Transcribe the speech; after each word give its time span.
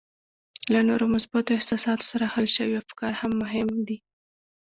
له 0.71 0.79
نورو 0.89 1.05
مثبتو 1.15 1.55
احساساتو 1.59 2.09
سره 2.11 2.25
حل 2.33 2.45
شوي 2.57 2.75
افکار 2.83 3.13
هم 3.21 3.31
مهم 3.43 3.69
دي 3.87 3.97